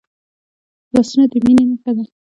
لاسونه 0.93 1.25
د 1.31 1.33
میننې 1.43 1.65
نښه 1.69 1.91
ده 1.97 2.03